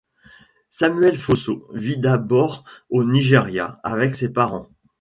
Samuel 0.71 1.15
Fosso 1.15 1.67
vit 1.75 1.99
d'abord 1.99 2.63
au 2.89 3.03
Nigeria 3.03 3.79
avec 3.83 4.15
ses 4.15 4.29
parents. 4.33 4.67